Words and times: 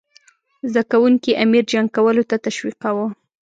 زده 0.71 0.83
کوونکي 0.91 1.31
امیر 1.43 1.63
جنګ 1.71 1.87
کولو 1.95 2.23
ته 2.29 2.35
تشویقاووه. 2.45 3.07